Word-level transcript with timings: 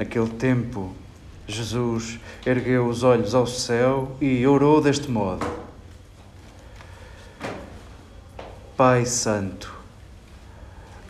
Naquele 0.00 0.30
tempo, 0.30 0.94
Jesus 1.46 2.18
ergueu 2.46 2.86
os 2.86 3.02
olhos 3.02 3.34
ao 3.34 3.46
céu 3.46 4.16
e 4.18 4.46
orou 4.46 4.80
deste 4.80 5.10
modo: 5.10 5.46
Pai 8.78 9.04
Santo, 9.04 9.70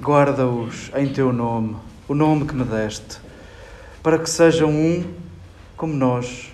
guarda-os 0.02 0.90
em 0.96 1.06
teu 1.06 1.32
nome, 1.32 1.76
o 2.08 2.14
nome 2.16 2.48
que 2.48 2.52
me 2.52 2.64
deste, 2.64 3.20
para 4.02 4.18
que 4.18 4.28
sejam 4.28 4.70
um 4.70 5.04
como 5.76 5.94
nós. 5.94 6.50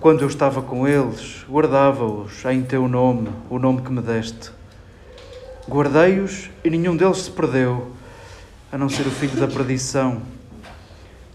Quando 0.00 0.22
eu 0.22 0.28
estava 0.28 0.62
com 0.62 0.88
eles, 0.88 1.44
guardava-os 1.46 2.42
em 2.46 2.62
teu 2.62 2.88
nome, 2.88 3.28
o 3.50 3.58
nome 3.58 3.82
que 3.82 3.92
me 3.92 4.00
deste. 4.00 4.52
Guardei-os 5.68 6.48
e 6.64 6.70
nenhum 6.70 6.96
deles 6.96 7.18
se 7.18 7.30
perdeu, 7.30 7.92
a 8.72 8.78
não 8.78 8.88
ser 8.88 9.06
o 9.06 9.10
filho 9.10 9.38
da 9.38 9.46
perdição. 9.46 10.22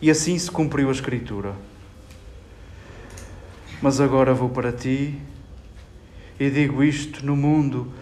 E 0.01 0.09
assim 0.09 0.37
se 0.39 0.49
cumpriu 0.49 0.89
a 0.89 0.91
Escritura. 0.91 1.53
Mas 3.79 4.01
agora 4.01 4.33
vou 4.33 4.49
para 4.49 4.71
ti 4.71 5.15
e 6.39 6.49
digo 6.49 6.83
isto 6.83 7.23
no 7.23 7.35
mundo 7.35 7.93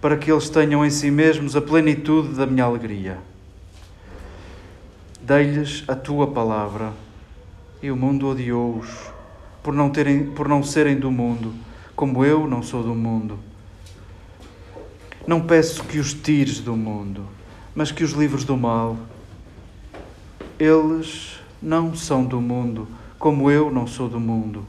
para 0.00 0.16
que 0.16 0.32
eles 0.32 0.48
tenham 0.48 0.82
em 0.84 0.88
si 0.88 1.10
mesmos 1.10 1.54
a 1.54 1.60
plenitude 1.60 2.34
da 2.34 2.46
minha 2.46 2.64
alegria. 2.64 3.18
Dei-lhes 5.20 5.84
a 5.86 5.94
tua 5.94 6.26
palavra 6.28 6.94
e 7.82 7.90
o 7.90 7.96
mundo 7.96 8.28
odiou-os 8.28 9.12
por 9.62 9.74
não, 9.74 9.90
terem, 9.90 10.24
por 10.24 10.48
não 10.48 10.62
serem 10.62 10.98
do 10.98 11.10
mundo, 11.10 11.52
como 11.94 12.24
eu 12.24 12.46
não 12.48 12.62
sou 12.62 12.82
do 12.82 12.94
mundo. 12.94 13.38
Não 15.26 15.42
peço 15.42 15.84
que 15.84 15.98
os 15.98 16.14
tires 16.14 16.60
do 16.60 16.74
mundo, 16.74 17.26
mas 17.74 17.92
que 17.92 18.04
os 18.04 18.12
livres 18.12 18.44
do 18.44 18.56
mal. 18.56 18.96
Eles 20.58 21.38
não 21.62 21.94
são 21.94 22.24
do 22.24 22.40
mundo, 22.40 22.88
como 23.18 23.50
eu 23.50 23.70
não 23.70 23.86
sou 23.86 24.08
do 24.08 24.20
mundo. 24.20 24.66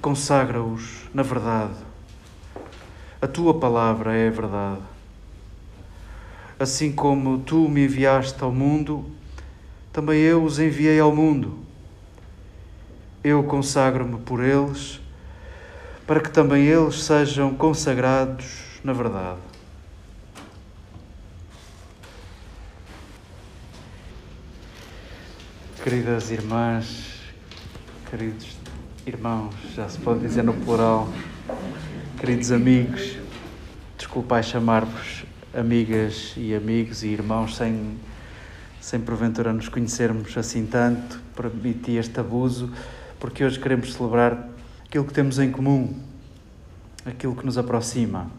Consagra-os 0.00 1.04
na 1.12 1.22
verdade. 1.22 1.74
A 3.20 3.26
tua 3.26 3.54
palavra 3.54 4.16
é 4.16 4.28
a 4.28 4.30
verdade. 4.30 4.82
Assim 6.58 6.92
como 6.92 7.38
tu 7.38 7.68
me 7.68 7.84
enviaste 7.84 8.42
ao 8.42 8.52
mundo, 8.52 9.04
também 9.92 10.20
eu 10.20 10.42
os 10.44 10.58
enviei 10.58 11.00
ao 11.00 11.14
mundo. 11.14 11.58
Eu 13.22 13.42
consagro-me 13.42 14.18
por 14.18 14.42
eles, 14.42 15.00
para 16.06 16.20
que 16.20 16.30
também 16.30 16.64
eles 16.64 17.02
sejam 17.02 17.54
consagrados 17.54 18.80
na 18.84 18.92
verdade. 18.92 19.47
Queridas 25.88 26.30
irmãs, 26.30 27.14
queridos 28.10 28.58
irmãos, 29.06 29.54
já 29.74 29.88
se 29.88 29.98
pode 29.98 30.20
dizer 30.20 30.44
no 30.44 30.52
plural, 30.52 31.08
queridos 32.20 32.52
amigos, 32.52 33.16
desculpai 33.96 34.42
chamar-vos 34.42 35.24
amigas 35.54 36.34
e 36.36 36.54
amigos 36.54 37.02
e 37.02 37.08
irmãos 37.08 37.56
sem, 37.56 37.96
sem 38.82 39.00
porventura 39.00 39.50
nos 39.50 39.70
conhecermos 39.70 40.36
assim 40.36 40.66
tanto, 40.66 41.18
permitir 41.34 41.96
este 41.96 42.20
abuso, 42.20 42.70
porque 43.18 43.42
hoje 43.42 43.58
queremos 43.58 43.94
celebrar 43.94 44.46
aquilo 44.84 45.06
que 45.06 45.14
temos 45.14 45.38
em 45.38 45.50
comum, 45.50 45.98
aquilo 47.06 47.34
que 47.34 47.46
nos 47.46 47.56
aproxima. 47.56 48.30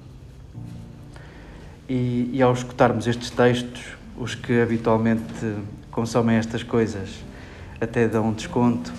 E, 1.90 2.30
e 2.32 2.44
ao 2.44 2.54
escutarmos 2.54 3.08
estes 3.08 3.32
textos, 3.32 3.82
os 4.16 4.36
que 4.36 4.62
habitualmente 4.62 5.56
consomem 5.90 6.36
estas 6.36 6.62
coisas 6.62 7.28
até 7.80 8.08
dão 8.08 8.30
um 8.30 8.34
desconto. 8.34 8.92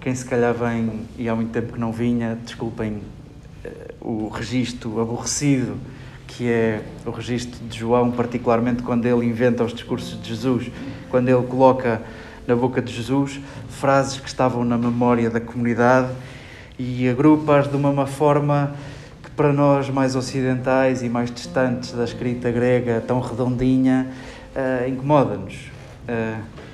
Quem 0.00 0.14
se 0.14 0.24
calhar 0.24 0.54
vem 0.54 1.02
e 1.18 1.28
há 1.28 1.34
muito 1.34 1.50
tempo 1.50 1.72
que 1.72 1.80
não 1.80 1.92
vinha, 1.92 2.38
desculpem 2.44 3.02
uh, 3.64 4.08
o 4.08 4.28
registro 4.28 5.00
aborrecido 5.00 5.76
que 6.26 6.48
é 6.50 6.82
o 7.04 7.10
registro 7.10 7.64
de 7.66 7.78
João, 7.78 8.10
particularmente 8.10 8.82
quando 8.82 9.06
ele 9.06 9.24
inventa 9.24 9.64
os 9.64 9.72
discursos 9.72 10.20
de 10.20 10.28
Jesus, 10.28 10.70
quando 11.08 11.28
ele 11.28 11.46
coloca 11.46 12.02
na 12.46 12.54
boca 12.54 12.82
de 12.82 12.92
Jesus 12.92 13.40
frases 13.68 14.20
que 14.20 14.28
estavam 14.28 14.64
na 14.64 14.76
memória 14.76 15.30
da 15.30 15.40
comunidade 15.40 16.10
e 16.78 17.08
agrupa-as 17.08 17.68
de 17.68 17.76
uma 17.76 18.06
forma 18.06 18.74
que 19.22 19.30
para 19.30 19.52
nós 19.52 19.88
mais 19.88 20.14
ocidentais 20.14 21.02
e 21.02 21.08
mais 21.08 21.30
distantes 21.30 21.92
da 21.92 22.04
escrita 22.04 22.50
grega 22.50 23.02
tão 23.06 23.20
redondinha 23.20 24.08
uh, 24.54 24.88
incomoda-nos. 24.88 25.54
Uh, 26.08 26.65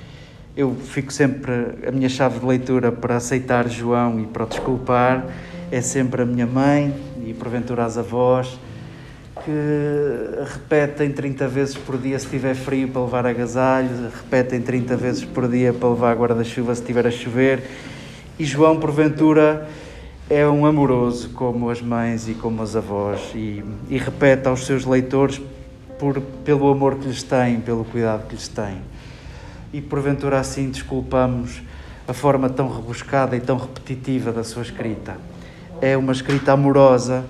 eu 0.56 0.74
fico 0.74 1.12
sempre, 1.12 1.52
a 1.86 1.90
minha 1.90 2.08
chave 2.08 2.38
de 2.38 2.44
leitura 2.44 2.92
para 2.92 3.16
aceitar 3.16 3.68
João 3.68 4.20
e 4.20 4.26
para 4.26 4.44
o 4.44 4.46
desculpar 4.46 5.26
é 5.70 5.80
sempre 5.80 6.22
a 6.22 6.26
minha 6.26 6.46
mãe 6.46 6.94
e 7.24 7.32
porventura 7.32 7.86
as 7.86 7.96
avós, 7.96 8.58
que 9.42 9.50
repetem 10.52 11.10
30 11.10 11.48
vezes 11.48 11.74
por 11.74 11.96
dia 11.96 12.18
se 12.18 12.26
tiver 12.26 12.54
frio 12.54 12.88
para 12.88 13.00
levar 13.00 13.26
agasalhos, 13.26 14.12
repetem 14.14 14.60
30 14.60 14.96
vezes 14.96 15.24
por 15.24 15.48
dia 15.48 15.72
para 15.72 15.88
levar 15.88 16.14
guarda-chuva 16.14 16.74
se 16.74 16.82
estiver 16.82 17.06
a 17.06 17.10
chover. 17.10 17.62
E 18.38 18.44
João, 18.44 18.78
porventura, 18.78 19.66
é 20.28 20.46
um 20.46 20.66
amoroso 20.66 21.30
como 21.30 21.70
as 21.70 21.80
mães 21.80 22.28
e 22.28 22.34
como 22.34 22.62
as 22.62 22.76
avós 22.76 23.20
e, 23.34 23.64
e 23.88 23.96
repete 23.96 24.46
aos 24.46 24.66
seus 24.66 24.84
leitores 24.84 25.40
por, 25.98 26.20
pelo 26.44 26.70
amor 26.70 26.96
que 26.96 27.08
lhes 27.08 27.22
têm, 27.22 27.60
pelo 27.60 27.84
cuidado 27.84 28.26
que 28.26 28.34
lhes 28.34 28.48
têm. 28.48 28.76
E 29.72 29.80
porventura 29.80 30.38
assim 30.38 30.70
desculpamos 30.70 31.62
a 32.06 32.12
forma 32.12 32.48
tão 32.50 32.68
rebuscada 32.68 33.36
e 33.36 33.40
tão 33.40 33.56
repetitiva 33.56 34.32
da 34.32 34.44
sua 34.44 34.62
escrita. 34.62 35.16
É 35.80 35.96
uma 35.96 36.12
escrita 36.12 36.52
amorosa 36.52 37.24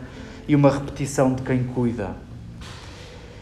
e 0.48 0.56
uma 0.56 0.70
repetição 0.70 1.34
de 1.34 1.42
quem 1.42 1.62
cuida. 1.62 2.16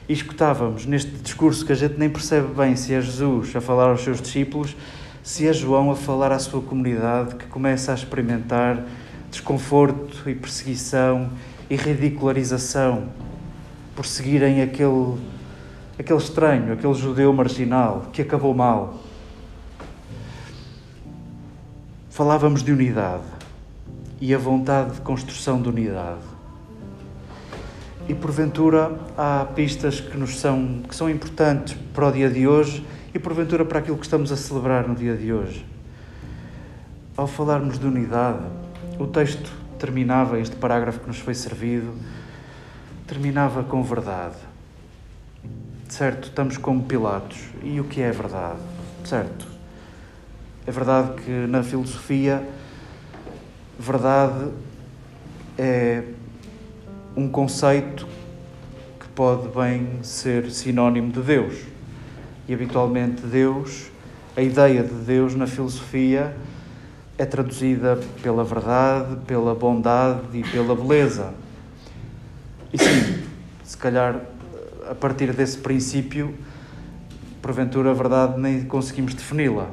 E 0.09 0.13
escutávamos 0.13 0.87
neste 0.87 1.11
discurso 1.11 1.65
que 1.65 1.73
a 1.73 1.77
gente 1.77 1.97
nem 1.97 2.11
percebe 2.11 2.53
bem 2.53 2.75
se 2.75 2.93
é 2.93 3.01
Jesus 3.01 3.55
a 3.55 3.61
falar 3.61 3.91
aos 3.91 4.03
seus 4.03 4.21
discípulos, 4.21 4.77
se 5.23 5.47
é 5.47 5.53
João 5.53 5.91
a 5.91 5.97
falar 5.97 6.33
à 6.33 6.39
sua 6.39 6.61
comunidade 6.61 7.37
que 7.37 7.47
começa 7.47 7.93
a 7.93 7.95
experimentar 7.95 8.85
desconforto 9.31 10.29
e 10.29 10.35
perseguição 10.35 11.31
e 11.69 11.77
ridicularização 11.77 13.05
por 13.95 14.05
seguirem 14.05 14.63
aquele, 14.63 15.17
aquele 16.01 16.19
estranho, 16.19 16.73
aquele 16.73 16.95
judeu 16.95 17.31
marginal 17.33 18.07
que 18.11 18.23
acabou 18.23 18.55
mal. 18.55 18.95
Falávamos 22.09 22.63
de 22.63 22.73
unidade 22.73 23.23
e 24.21 24.35
a 24.35 24.39
vontade 24.39 24.93
de 24.93 25.01
construção 25.03 25.61
de 25.61 25.69
unidade. 25.69 26.23
E 28.09 28.15
porventura 28.15 28.99
há 29.17 29.47
pistas 29.55 30.01
que 30.01 30.17
nos 30.17 30.41
são 30.41 30.83
que 30.89 30.97
são 30.97 31.09
importantes 31.09 31.77
para 31.95 32.09
o 32.09 32.13
dia 32.13 32.31
de 32.31 32.49
hoje 32.49 32.85
e 33.15 33.19
porventura 33.19 33.65
para 33.65 33.79
aquilo 33.79 33.99
que 33.99 34.05
estamos 34.05 34.33
a 34.33 34.37
celebrar 34.37 34.89
no 34.89 34.95
dia 34.95 35.15
de 35.15 35.33
hoje. 35.33 35.65
Ao 37.15 37.27
falarmos 37.27 37.79
de 37.79 37.87
unidade, 37.87 38.45
o 38.99 39.07
texto 39.07 39.53
terminava, 39.79 40.39
este 40.39 40.57
parágrafo 40.57 41.01
que 41.01 41.09
nos 41.09 41.19
foi 41.19 41.35
servido, 41.35 41.93
terminava 43.07 43.63
com 43.63 43.83
verdade. 43.83 44.50
Certo, 45.91 46.29
estamos 46.29 46.57
como 46.57 46.85
Pilatos. 46.85 47.37
E 47.65 47.81
o 47.81 47.85
que 47.85 48.01
é 48.01 48.13
verdade? 48.13 48.61
Certo. 49.05 49.45
É 50.65 50.71
verdade 50.71 51.21
que 51.21 51.31
na 51.49 51.65
filosofia, 51.65 52.49
verdade 53.77 54.53
é 55.59 56.05
um 57.17 57.29
conceito 57.29 58.07
que 59.01 59.09
pode 59.09 59.49
bem 59.49 59.99
ser 60.05 60.49
sinónimo 60.53 61.11
de 61.11 61.23
Deus. 61.23 61.57
E 62.49 62.55
habitualmente 62.55 63.23
Deus, 63.23 63.91
a 64.37 64.43
ideia 64.43 64.85
de 64.85 64.95
Deus 64.95 65.35
na 65.35 65.49
filosofia 65.49 66.37
é 67.19 67.27
traduzida 67.27 67.99
pela 68.23 68.45
verdade, 68.45 69.17
pela 69.27 69.57
bondade 69.57 70.39
e 70.39 70.45
pela 70.45 70.77
beleza. 70.77 71.35
E 72.73 72.79
sim, 72.79 73.25
se 73.65 73.77
calhar 73.77 74.21
a 74.91 74.95
partir 74.95 75.33
desse 75.33 75.59
princípio, 75.59 76.35
porventura 77.41 77.91
a 77.91 77.95
verdade 77.95 78.41
nem 78.41 78.65
conseguimos 78.65 79.15
defini-la. 79.15 79.71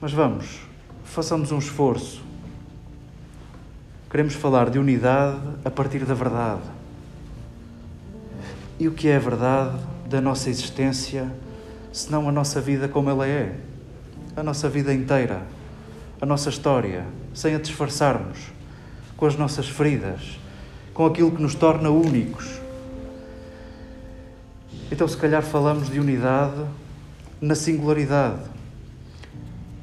Mas 0.00 0.12
vamos, 0.12 0.60
façamos 1.04 1.52
um 1.52 1.58
esforço. 1.58 2.22
Queremos 4.10 4.34
falar 4.34 4.70
de 4.70 4.78
unidade 4.78 5.40
a 5.64 5.70
partir 5.70 6.04
da 6.04 6.14
verdade. 6.14 6.62
E 8.78 8.88
o 8.88 8.92
que 8.92 9.08
é 9.08 9.16
a 9.16 9.20
verdade 9.20 9.76
da 10.08 10.20
nossa 10.20 10.48
existência, 10.48 11.30
senão 11.92 12.28
a 12.28 12.32
nossa 12.32 12.60
vida 12.60 12.88
como 12.88 13.10
ela 13.10 13.26
é? 13.26 13.56
A 14.36 14.42
nossa 14.42 14.68
vida 14.68 14.92
inteira 14.92 15.42
a 16.24 16.26
nossa 16.26 16.48
história, 16.48 17.04
sem 17.34 17.54
a 17.54 17.58
disfarçarmos, 17.58 18.38
com 19.14 19.26
as 19.26 19.36
nossas 19.36 19.68
feridas, 19.68 20.38
com 20.94 21.04
aquilo 21.04 21.30
que 21.30 21.42
nos 21.42 21.54
torna 21.54 21.90
únicos. 21.90 22.63
Então, 24.92 25.08
se 25.08 25.16
calhar, 25.16 25.42
falamos 25.42 25.88
de 25.88 25.98
unidade 25.98 26.62
na 27.40 27.54
singularidade, 27.54 28.40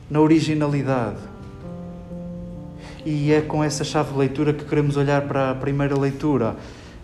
na 0.09 0.19
originalidade. 0.19 1.17
E 3.05 3.31
é 3.31 3.41
com 3.41 3.63
essa 3.63 3.83
chave 3.83 4.11
de 4.11 4.17
leitura 4.19 4.53
que 4.53 4.63
queremos 4.63 4.95
olhar 4.97 5.23
para 5.23 5.51
a 5.51 5.55
primeira 5.55 5.97
leitura. 5.97 6.55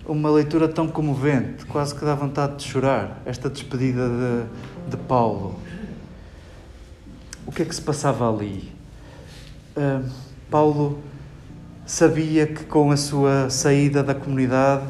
Uma 0.06 0.30
leitura 0.30 0.68
tão 0.68 0.88
comovente, 0.88 1.66
quase 1.66 1.94
que 1.94 2.06
dá 2.06 2.16
vontade 2.16 2.58
de 2.58 2.64
chorar, 2.64 3.22
esta 3.26 3.50
despedida 3.50 4.08
de, 4.08 4.92
de 4.92 4.98
Paulo. 5.04 5.60
O 7.46 7.52
que 7.52 7.62
é 7.62 7.66
que 7.66 7.76
se 7.76 7.82
passava 7.82 8.32
ali? 8.32 8.72
Uh, 9.76 10.10
Paulo 10.50 11.00
sabia 11.86 12.46
que 12.46 12.64
com 12.66 12.92
a 12.92 12.98
sua 12.98 13.50
saída 13.50 14.04
da 14.04 14.14
comunidade, 14.14 14.86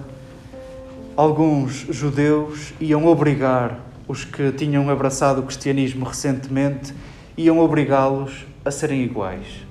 alguns 1.18 1.88
judeus 1.90 2.76
iam 2.80 3.08
obrigar 3.08 3.80
os 4.08 4.24
que 4.24 4.52
tinham 4.52 4.88
abraçado 4.88 5.42
o 5.42 5.44
cristianismo 5.44 6.06
recentemente, 6.06 6.94
iam 7.36 7.58
obrigá-los 7.58 8.46
a 8.64 8.70
serem 8.70 9.02
iguais, 9.02 9.66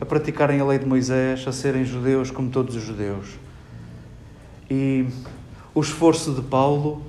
a 0.00 0.06
praticarem 0.06 0.60
a 0.60 0.64
lei 0.64 0.78
de 0.78 0.86
Moisés, 0.86 1.44
a 1.46 1.52
serem 1.52 1.84
judeus 1.84 2.30
como 2.30 2.48
todos 2.48 2.74
os 2.76 2.82
judeus. 2.82 3.26
E 4.70 5.06
o 5.74 5.82
esforço 5.82 6.32
de 6.32 6.40
Paulo 6.40 7.02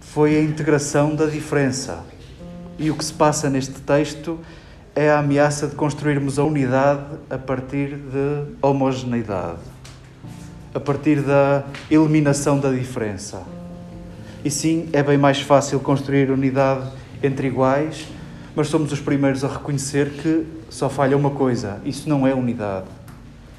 foi 0.00 0.36
a 0.36 0.40
integração 0.40 1.16
da 1.16 1.26
diferença. 1.26 2.04
E 2.78 2.92
o 2.92 2.96
que 2.96 3.04
se 3.04 3.12
passa 3.12 3.50
neste 3.50 3.80
texto 3.80 4.38
é 4.94 5.10
a 5.10 5.18
ameaça 5.18 5.66
de 5.66 5.74
construirmos 5.74 6.38
a 6.38 6.44
unidade 6.44 7.16
a 7.28 7.36
partir 7.36 7.96
de 7.96 8.54
homogeneidade, 8.62 9.58
a 10.74 10.80
partir 10.80 11.20
da 11.22 11.64
eliminação 11.90 12.58
da 12.58 12.70
diferença. 12.70 13.42
E 14.44 14.50
sim, 14.50 14.88
é 14.92 15.02
bem 15.02 15.18
mais 15.18 15.40
fácil 15.40 15.80
construir 15.80 16.30
unidade 16.30 16.90
entre 17.22 17.48
iguais, 17.48 18.06
mas 18.54 18.68
somos 18.68 18.92
os 18.92 19.00
primeiros 19.00 19.44
a 19.44 19.48
reconhecer 19.48 20.10
que 20.10 20.46
só 20.68 20.88
falha 20.88 21.16
uma 21.16 21.30
coisa: 21.30 21.80
isso 21.84 22.08
não 22.08 22.26
é 22.26 22.34
unidade. 22.34 22.86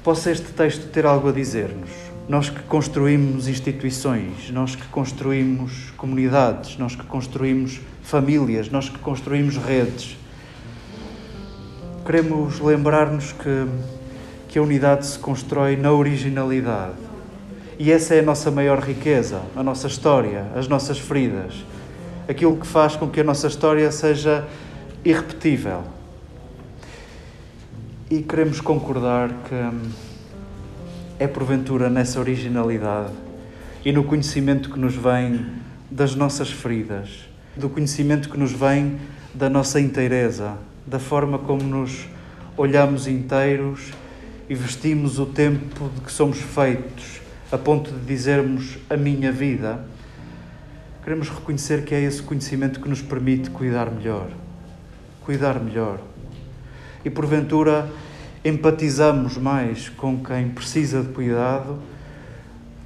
Possa 0.02 0.30
este 0.30 0.52
texto 0.52 0.90
ter 0.90 1.06
algo 1.06 1.28
a 1.28 1.32
dizer-nos? 1.32 1.90
Nós 2.28 2.48
que 2.48 2.60
construímos 2.62 3.46
instituições, 3.46 4.50
nós 4.50 4.74
que 4.74 4.86
construímos 4.88 5.90
comunidades, 5.96 6.76
nós 6.78 6.96
que 6.96 7.04
construímos 7.04 7.80
famílias, 8.02 8.68
nós 8.70 8.88
que 8.88 8.98
construímos 8.98 9.56
redes, 9.56 10.16
queremos 12.04 12.58
lembrar-nos 12.58 13.32
que, 13.32 13.66
que 14.52 14.58
a 14.58 14.62
unidade 14.62 15.06
se 15.06 15.18
constrói 15.18 15.76
na 15.76 15.90
originalidade. 15.92 16.98
E 17.78 17.90
essa 17.90 18.14
é 18.14 18.18
a 18.18 18.22
nossa 18.22 18.50
maior 18.50 18.80
riqueza, 18.80 19.40
a 19.56 19.62
nossa 19.62 19.86
história, 19.86 20.46
as 20.54 20.68
nossas 20.68 20.98
feridas. 20.98 21.64
Aquilo 22.28 22.58
que 22.58 22.66
faz 22.66 22.94
com 22.94 23.08
que 23.08 23.18
a 23.22 23.24
nossa 23.24 23.46
história 23.46 23.90
seja 23.90 24.46
irrepetível. 25.02 25.82
E 28.10 28.20
queremos 28.20 28.60
concordar 28.60 29.30
que 29.48 29.54
é 31.18 31.26
porventura 31.26 31.88
nessa 31.88 32.20
originalidade 32.20 33.14
e 33.82 33.90
no 33.90 34.04
conhecimento 34.04 34.70
que 34.70 34.78
nos 34.78 34.94
vem 34.94 35.46
das 35.90 36.14
nossas 36.14 36.50
feridas, 36.50 37.26
do 37.56 37.70
conhecimento 37.70 38.28
que 38.28 38.38
nos 38.38 38.52
vem 38.52 39.00
da 39.32 39.48
nossa 39.48 39.80
inteireza, 39.80 40.58
da 40.86 40.98
forma 40.98 41.38
como 41.38 41.62
nos 41.62 42.06
olhamos 42.54 43.08
inteiros 43.08 44.01
e 44.52 44.54
vestimos 44.54 45.18
o 45.18 45.24
tempo 45.24 45.88
de 45.94 46.02
que 46.02 46.12
somos 46.12 46.36
feitos, 46.36 47.22
a 47.50 47.56
ponto 47.56 47.90
de 47.90 48.00
dizermos 48.00 48.76
a 48.90 48.98
minha 48.98 49.32
vida, 49.32 49.82
queremos 51.02 51.30
reconhecer 51.30 51.86
que 51.86 51.94
é 51.94 52.02
esse 52.02 52.20
conhecimento 52.20 52.78
que 52.78 52.86
nos 52.86 53.00
permite 53.00 53.48
cuidar 53.48 53.90
melhor. 53.90 54.28
Cuidar 55.24 55.58
melhor. 55.58 56.00
E 57.02 57.08
porventura 57.08 57.90
empatizamos 58.44 59.38
mais 59.38 59.88
com 59.88 60.22
quem 60.22 60.50
precisa 60.50 61.00
de 61.00 61.08
cuidado, 61.08 61.78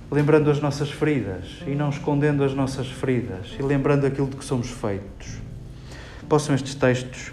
lembrando 0.08 0.48
as 0.52 0.60
nossas 0.60 0.88
feridas 0.88 1.64
e 1.66 1.74
não 1.74 1.90
escondendo 1.90 2.44
as 2.44 2.54
nossas 2.54 2.86
feridas 2.86 3.56
e 3.58 3.62
lembrando 3.64 4.06
aquilo 4.06 4.28
de 4.28 4.36
que 4.36 4.44
somos 4.44 4.70
feitos. 4.70 5.38
Possam 6.28 6.54
estes 6.54 6.76
textos 6.76 7.32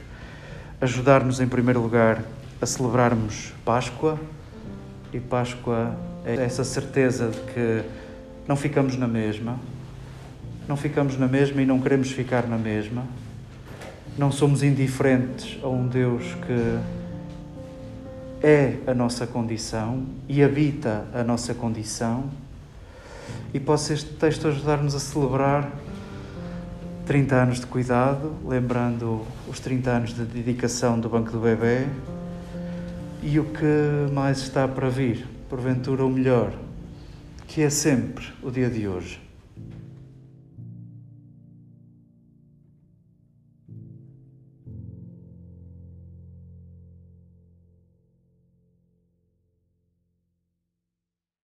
ajudar-nos, 0.82 1.40
em 1.40 1.48
primeiro 1.48 1.80
lugar, 1.80 2.24
a 2.64 2.66
celebrarmos 2.66 3.54
Páscoa. 3.66 4.18
E 5.12 5.20
Páscoa 5.20 5.96
é 6.26 6.36
essa 6.36 6.64
certeza 6.64 7.28
de 7.28 7.40
que 7.54 7.84
não 8.48 8.56
ficamos 8.56 8.98
na 8.98 9.08
mesma, 9.08 9.60
não 10.68 10.78
ficamos 10.78 11.18
na 11.20 11.28
mesma 11.28 11.62
e 11.62 11.66
não 11.66 11.80
queremos 11.80 12.12
ficar 12.12 12.48
na 12.48 12.58
mesma. 12.58 13.04
Não 14.18 14.32
somos 14.32 14.64
indiferentes 14.64 15.60
a 15.62 15.68
um 15.68 15.88
Deus 15.88 16.24
que 16.46 16.80
é 18.42 18.78
a 18.88 18.94
nossa 18.94 19.28
condição 19.28 20.06
e 20.28 20.42
habita 20.42 21.06
a 21.14 21.24
nossa 21.24 21.54
condição. 21.54 22.30
E 23.54 23.60
possa 23.60 23.94
este 23.94 24.14
texto 24.14 24.48
ajudar-nos 24.48 24.96
a 24.96 25.00
celebrar 25.00 25.70
30 27.06 27.36
anos 27.36 27.60
de 27.60 27.66
cuidado, 27.66 28.34
lembrando 28.46 29.22
os 29.50 29.60
30 29.60 29.92
anos 29.92 30.14
de 30.14 30.24
dedicação 30.24 31.00
do 31.00 31.10
Banco 31.10 31.32
do 31.32 31.40
Bebê 31.40 31.88
e 33.24 33.40
o 33.40 33.46
que 33.46 34.12
mais 34.12 34.40
está 34.40 34.68
para 34.68 34.90
vir, 34.90 35.26
porventura 35.50 36.04
o 36.04 36.10
melhor, 36.10 36.54
que 37.48 37.62
é 37.62 37.70
sempre 37.70 38.26
o 38.44 38.52
dia 38.52 38.70
de 38.70 38.86
hoje. 38.88 39.22